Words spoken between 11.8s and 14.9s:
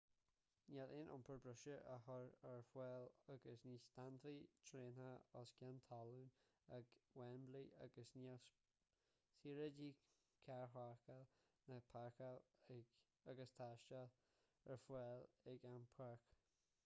páirceála agus taistil ar